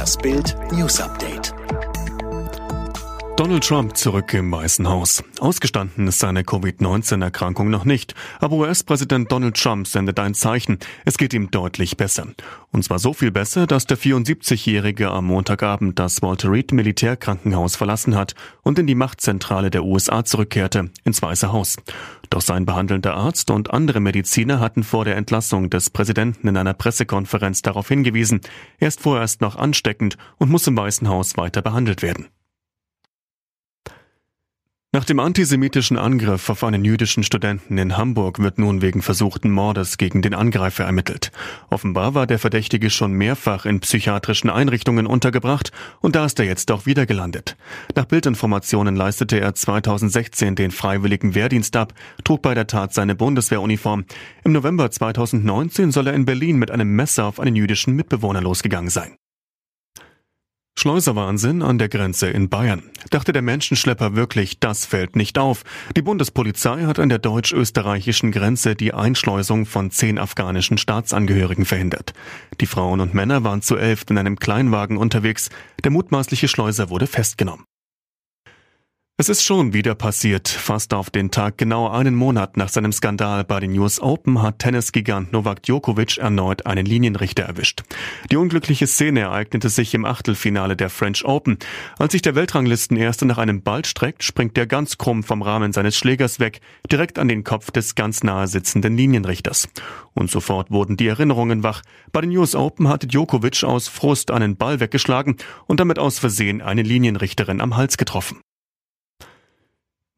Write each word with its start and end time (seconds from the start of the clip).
Das 0.00 0.16
Bild 0.16 0.56
News 0.72 0.98
Update. 0.98 1.52
Donald 3.36 3.62
Trump 3.62 3.98
zurück 3.98 4.32
im 4.32 4.50
Weißen 4.50 4.88
Haus. 4.88 5.22
Ausgestanden 5.40 6.08
ist 6.08 6.20
seine 6.20 6.42
Covid-19-Erkrankung 6.42 7.68
noch 7.68 7.84
nicht, 7.84 8.14
aber 8.38 8.56
US-Präsident 8.56 9.30
Donald 9.30 9.58
Trump 9.58 9.86
sendet 9.86 10.18
ein 10.18 10.32
Zeichen. 10.32 10.78
Es 11.04 11.18
geht 11.18 11.34
ihm 11.34 11.50
deutlich 11.50 11.98
besser. 11.98 12.28
Und 12.72 12.82
zwar 12.82 12.98
so 12.98 13.12
viel 13.12 13.30
besser, 13.30 13.66
dass 13.66 13.84
der 13.84 13.98
74-Jährige 13.98 15.10
am 15.10 15.26
Montagabend 15.26 15.98
das 15.98 16.22
Walter 16.22 16.50
Reed 16.50 16.72
Militärkrankenhaus 16.72 17.76
verlassen 17.76 18.16
hat 18.16 18.34
und 18.62 18.78
in 18.78 18.86
die 18.86 18.94
Machtzentrale 18.94 19.70
der 19.70 19.84
USA 19.84 20.24
zurückkehrte, 20.24 20.88
ins 21.04 21.20
Weiße 21.20 21.52
Haus. 21.52 21.76
Doch 22.30 22.40
sein 22.40 22.64
behandelnder 22.64 23.14
Arzt 23.14 23.50
und 23.50 23.72
andere 23.72 23.98
Mediziner 23.98 24.60
hatten 24.60 24.84
vor 24.84 25.04
der 25.04 25.16
Entlassung 25.16 25.68
des 25.68 25.90
Präsidenten 25.90 26.46
in 26.46 26.56
einer 26.56 26.74
Pressekonferenz 26.74 27.60
darauf 27.62 27.88
hingewiesen, 27.88 28.40
er 28.78 28.88
ist 28.88 29.00
vorerst 29.00 29.40
noch 29.40 29.56
ansteckend 29.56 30.16
und 30.38 30.48
muss 30.48 30.66
im 30.68 30.76
Weißen 30.76 31.08
Haus 31.08 31.36
weiter 31.36 31.60
behandelt 31.60 32.02
werden. 32.02 32.28
Nach 35.00 35.06
dem 35.06 35.18
antisemitischen 35.18 35.96
Angriff 35.96 36.50
auf 36.50 36.62
einen 36.62 36.84
jüdischen 36.84 37.22
Studenten 37.22 37.78
in 37.78 37.96
Hamburg 37.96 38.38
wird 38.38 38.58
nun 38.58 38.82
wegen 38.82 39.00
versuchten 39.00 39.50
Mordes 39.50 39.96
gegen 39.96 40.20
den 40.20 40.34
Angreifer 40.34 40.84
ermittelt. 40.84 41.32
Offenbar 41.70 42.12
war 42.12 42.26
der 42.26 42.38
Verdächtige 42.38 42.90
schon 42.90 43.12
mehrfach 43.12 43.64
in 43.64 43.80
psychiatrischen 43.80 44.50
Einrichtungen 44.50 45.06
untergebracht 45.06 45.72
und 46.02 46.16
da 46.16 46.26
ist 46.26 46.38
er 46.38 46.44
jetzt 46.44 46.70
auch 46.70 46.84
wieder 46.84 47.06
gelandet. 47.06 47.56
Nach 47.96 48.04
Bildinformationen 48.04 48.94
leistete 48.94 49.40
er 49.40 49.54
2016 49.54 50.54
den 50.54 50.70
freiwilligen 50.70 51.34
Wehrdienst 51.34 51.76
ab, 51.76 51.94
trug 52.22 52.42
bei 52.42 52.52
der 52.52 52.66
Tat 52.66 52.92
seine 52.92 53.14
Bundeswehruniform. 53.14 54.04
Im 54.44 54.52
November 54.52 54.90
2019 54.90 55.92
soll 55.92 56.08
er 56.08 56.12
in 56.12 56.26
Berlin 56.26 56.58
mit 56.58 56.70
einem 56.70 56.94
Messer 56.94 57.24
auf 57.24 57.40
einen 57.40 57.56
jüdischen 57.56 57.96
Mitbewohner 57.96 58.42
losgegangen 58.42 58.90
sein. 58.90 59.16
Schleuserwahnsinn 60.80 61.60
an 61.60 61.76
der 61.76 61.90
Grenze 61.90 62.30
in 62.30 62.48
Bayern. 62.48 62.84
Dachte 63.10 63.34
der 63.34 63.42
Menschenschlepper 63.42 64.16
wirklich, 64.16 64.60
das 64.60 64.86
fällt 64.86 65.14
nicht 65.14 65.36
auf. 65.36 65.62
Die 65.94 66.00
Bundespolizei 66.00 66.86
hat 66.86 66.98
an 66.98 67.10
der 67.10 67.18
deutsch-österreichischen 67.18 68.32
Grenze 68.32 68.74
die 68.76 68.94
Einschleusung 68.94 69.66
von 69.66 69.90
zehn 69.90 70.18
afghanischen 70.18 70.78
Staatsangehörigen 70.78 71.66
verhindert. 71.66 72.14
Die 72.62 72.66
Frauen 72.66 73.00
und 73.00 73.12
Männer 73.12 73.44
waren 73.44 73.60
zu 73.60 73.76
elf 73.76 74.04
in 74.08 74.16
einem 74.16 74.38
Kleinwagen 74.38 74.96
unterwegs. 74.96 75.50
Der 75.84 75.90
mutmaßliche 75.90 76.48
Schleuser 76.48 76.88
wurde 76.88 77.06
festgenommen. 77.06 77.66
Es 79.20 79.28
ist 79.28 79.44
schon 79.44 79.74
wieder 79.74 79.94
passiert. 79.94 80.48
Fast 80.48 80.94
auf 80.94 81.10
den 81.10 81.30
Tag 81.30 81.58
genau 81.58 81.90
einen 81.90 82.14
Monat 82.14 82.56
nach 82.56 82.70
seinem 82.70 82.90
Skandal 82.90 83.44
bei 83.44 83.60
den 83.60 83.78
US 83.78 84.00
Open 84.00 84.40
hat 84.40 84.60
Tennisgigant 84.60 85.30
Novak 85.30 85.62
Djokovic 85.62 86.16
erneut 86.16 86.64
einen 86.64 86.86
Linienrichter 86.86 87.42
erwischt. 87.42 87.82
Die 88.30 88.38
unglückliche 88.38 88.86
Szene 88.86 89.20
ereignete 89.20 89.68
sich 89.68 89.92
im 89.92 90.06
Achtelfinale 90.06 90.74
der 90.74 90.88
French 90.88 91.22
Open. 91.26 91.58
Als 91.98 92.12
sich 92.12 92.22
der 92.22 92.34
Weltranglistenerste 92.34 93.26
nach 93.26 93.36
einem 93.36 93.60
Ball 93.60 93.84
streckt, 93.84 94.24
springt 94.24 94.56
er 94.56 94.66
ganz 94.66 94.96
krumm 94.96 95.22
vom 95.22 95.42
Rahmen 95.42 95.74
seines 95.74 95.98
Schlägers 95.98 96.40
weg, 96.40 96.62
direkt 96.90 97.18
an 97.18 97.28
den 97.28 97.44
Kopf 97.44 97.70
des 97.70 97.96
ganz 97.96 98.22
nahe 98.22 98.46
sitzenden 98.48 98.96
Linienrichters. 98.96 99.68
Und 100.14 100.30
sofort 100.30 100.70
wurden 100.70 100.96
die 100.96 101.08
Erinnerungen 101.08 101.62
wach. 101.62 101.82
Bei 102.10 102.22
den 102.22 102.34
US 102.38 102.54
Open 102.54 102.88
hatte 102.88 103.06
Djokovic 103.06 103.64
aus 103.64 103.86
Frust 103.86 104.30
einen 104.30 104.56
Ball 104.56 104.80
weggeschlagen 104.80 105.36
und 105.66 105.78
damit 105.78 105.98
aus 105.98 106.18
Versehen 106.18 106.62
eine 106.62 106.80
Linienrichterin 106.80 107.60
am 107.60 107.76
Hals 107.76 107.98
getroffen. 107.98 108.40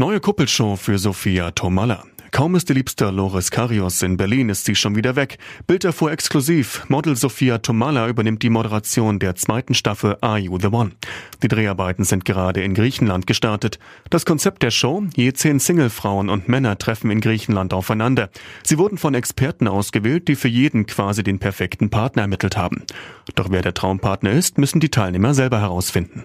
Neue 0.00 0.20
Kuppelshow 0.20 0.76
für 0.76 0.96
Sophia 0.96 1.50
Tomalla. 1.50 2.04
Kaum 2.30 2.54
ist 2.54 2.68
die 2.68 2.72
Liebste 2.72 3.10
Loris 3.10 3.50
Karius 3.50 4.00
in 4.02 4.16
Berlin, 4.16 4.48
ist 4.48 4.64
sie 4.64 4.76
schon 4.76 4.94
wieder 4.94 5.16
weg. 5.16 5.38
Bild 5.66 5.82
erfuhr 5.82 6.12
exklusiv. 6.12 6.84
Model 6.86 7.16
Sophia 7.16 7.58
Tomalla 7.58 8.06
übernimmt 8.06 8.44
die 8.44 8.48
Moderation 8.48 9.18
der 9.18 9.34
zweiten 9.34 9.74
Staffel 9.74 10.16
Are 10.20 10.38
You 10.38 10.56
the 10.60 10.68
One? 10.68 10.92
Die 11.42 11.48
Dreharbeiten 11.48 12.04
sind 12.04 12.24
gerade 12.24 12.62
in 12.62 12.74
Griechenland 12.74 13.26
gestartet. 13.26 13.80
Das 14.08 14.24
Konzept 14.24 14.62
der 14.62 14.70
Show? 14.70 15.02
Je 15.16 15.32
zehn 15.32 15.58
Singlefrauen 15.58 16.28
und 16.28 16.48
Männer 16.48 16.78
treffen 16.78 17.10
in 17.10 17.20
Griechenland 17.20 17.74
aufeinander. 17.74 18.30
Sie 18.62 18.78
wurden 18.78 18.98
von 18.98 19.14
Experten 19.14 19.66
ausgewählt, 19.66 20.28
die 20.28 20.36
für 20.36 20.46
jeden 20.46 20.86
quasi 20.86 21.24
den 21.24 21.40
perfekten 21.40 21.90
Partner 21.90 22.22
ermittelt 22.22 22.56
haben. 22.56 22.84
Doch 23.34 23.50
wer 23.50 23.62
der 23.62 23.74
Traumpartner 23.74 24.30
ist, 24.30 24.58
müssen 24.58 24.78
die 24.78 24.90
Teilnehmer 24.90 25.34
selber 25.34 25.60
herausfinden. 25.60 26.22